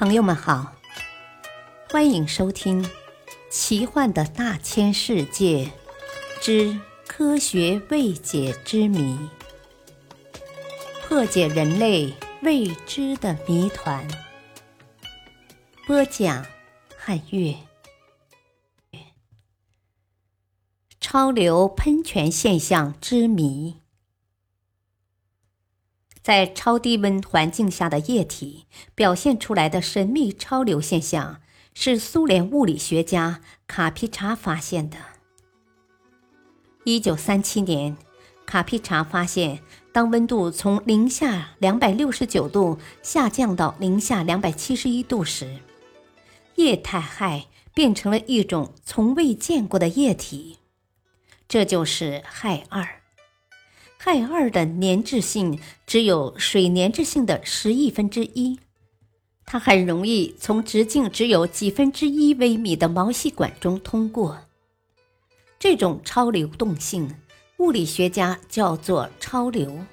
[0.00, 0.76] 朋友们好，
[1.90, 2.82] 欢迎收听
[3.50, 5.70] 《奇幻的大千世界
[6.40, 9.18] 之科学未解之谜》，
[11.06, 14.08] 破解人类未知的谜团。
[15.86, 16.46] 播讲：
[16.96, 17.54] 汉月。
[20.98, 23.82] 超流喷泉现象之谜。
[26.30, 31.40] 在超低温环境下的液体表现出来的神秘超流现象，
[31.74, 34.96] 是苏联物理学家卡皮查发现的。
[36.84, 37.96] 一九三七年，
[38.46, 39.58] 卡皮查发现，
[39.90, 45.58] 当温度从零下两百六十九度下降到零下两百七十一度时，
[46.54, 50.58] 液态氦变成了一种从未见过的液体，
[51.48, 52.99] 这就是氦二。
[54.02, 58.58] 氦二的粘滞性只有水粘滞性的十亿分之一，
[59.44, 64.38] 它很容易从直径只有几分之一微米的毛细管中通过。
[65.58, 67.14] 这种超流动性，
[67.58, 69.84] 物理学家叫做超流。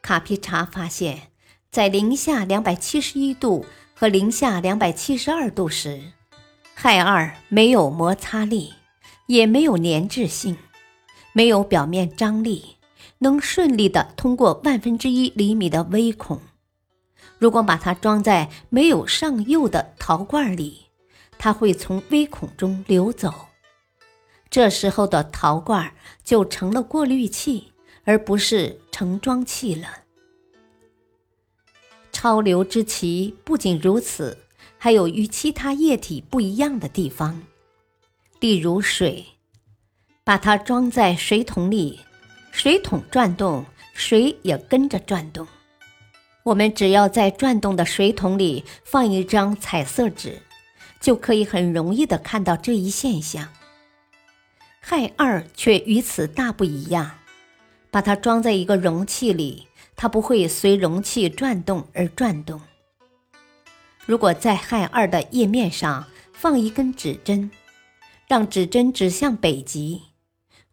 [0.00, 1.28] 卡皮查发现，
[1.70, 6.00] 在零下两百七十一度和零下两百七十二度时，
[6.74, 8.72] 氦二没有摩擦力，
[9.26, 10.56] 也没有粘滞性。
[11.32, 12.76] 没有表面张力，
[13.18, 16.40] 能顺利的通过万分之一厘米的微孔。
[17.38, 20.86] 如果把它装在没有上釉的陶罐里，
[21.38, 23.32] 它会从微孔中流走。
[24.50, 25.92] 这时候的陶罐
[26.24, 27.72] 就成了过滤器，
[28.04, 29.88] 而不是盛装器了。
[32.12, 34.36] 超流之奇不仅如此，
[34.76, 37.42] 还有与其他液体不一样的地方，
[38.40, 39.24] 例如水。
[40.22, 42.00] 把它装在水桶里，
[42.52, 45.46] 水桶转动，水也跟着转动。
[46.42, 50.40] 我们只要在转动的水桶里放一张彩色纸，
[51.00, 53.48] 就可以很容易的看到这一现象。
[54.82, 57.18] 氦二却与此大不一样，
[57.90, 62.60] 把它装在一个容器里，它不会随容器转动而转动。
[64.06, 67.50] 如果在氦二的液面上放一根指针，
[68.26, 70.02] 让指针指向北极。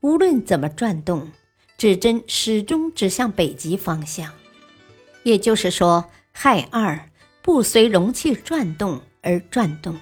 [0.01, 1.31] 无论怎么转动，
[1.77, 4.31] 指针始终指向北极方向。
[5.23, 7.09] 也就是说，氦二
[7.41, 9.97] 不随容器转动而转动。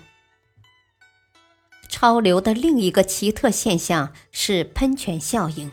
[1.90, 5.72] 超流的另一个奇特现象是喷泉效应。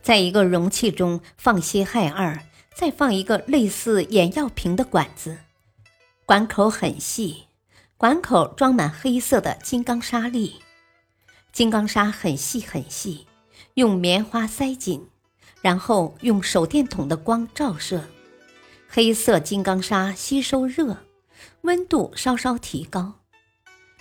[0.00, 2.38] 在一个容器中放些氦二，
[2.74, 5.38] 再放一个类似眼药瓶的管子，
[6.24, 7.44] 管口很细，
[7.96, 10.61] 管口装满黑色的金刚砂粒。
[11.52, 13.26] 金刚砂很细很细，
[13.74, 15.06] 用棉花塞紧，
[15.60, 18.04] 然后用手电筒的光照射，
[18.88, 20.96] 黑色金刚砂吸收热，
[21.60, 23.20] 温度稍稍提高，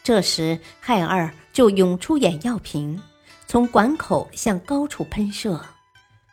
[0.01, 3.01] 这时氦二就涌出眼药瓶，
[3.47, 5.65] 从管口向高处喷射，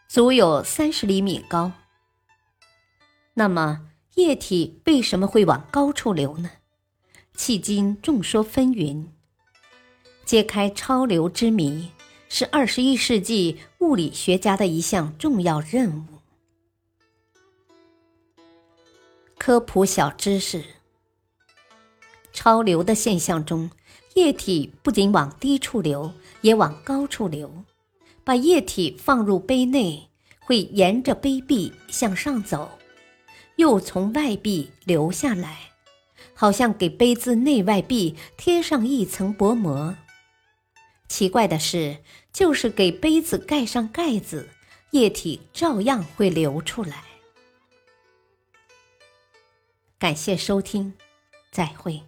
[0.06, 1.72] 足有三十厘米高。
[3.34, 6.50] 那么液体为什么会往高处流呢？
[7.36, 9.08] 迄今众说纷纭。
[10.28, 11.89] 揭开超流之谜
[12.28, 16.19] 是二十一世纪物理学家的一项重要任务。
[19.39, 20.62] 科普小知识：
[22.31, 23.71] 超流的现象中，
[24.16, 26.12] 液体不仅往低处流，
[26.43, 27.50] 也往高处流。
[28.22, 30.10] 把液体放入杯内，
[30.41, 32.69] 会沿着杯壁向上走，
[33.56, 35.71] 又从外壁流下来，
[36.34, 39.97] 好像给杯子内外壁贴上一层薄膜。
[41.08, 41.98] 奇怪的是，
[42.32, 44.50] 就是给杯子盖上盖子，
[44.91, 47.04] 液体照样会流出来。
[49.98, 50.94] 感谢收听，
[51.50, 52.00] 再会。